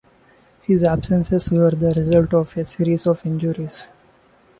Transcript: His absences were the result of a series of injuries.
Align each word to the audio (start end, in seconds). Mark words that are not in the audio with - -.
His 0.63 0.83
absences 0.83 1.51
were 1.51 1.69
the 1.69 1.91
result 1.91 2.33
of 2.33 2.57
a 2.57 2.65
series 2.65 3.05
of 3.05 3.23
injuries. 3.23 3.89